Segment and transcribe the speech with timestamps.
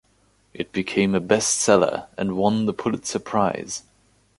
[0.51, 3.83] It became a best-seller and won the Pulitzer Prize.